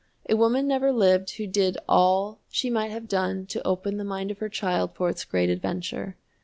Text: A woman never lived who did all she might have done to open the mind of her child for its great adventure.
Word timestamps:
A 0.27 0.35
woman 0.35 0.67
never 0.67 0.91
lived 0.91 1.29
who 1.37 1.45
did 1.45 1.77
all 1.87 2.39
she 2.49 2.71
might 2.71 2.89
have 2.89 3.07
done 3.07 3.45
to 3.45 3.67
open 3.67 3.97
the 3.97 4.03
mind 4.03 4.31
of 4.31 4.39
her 4.39 4.49
child 4.49 4.95
for 4.95 5.09
its 5.11 5.23
great 5.25 5.51
adventure. 5.51 6.17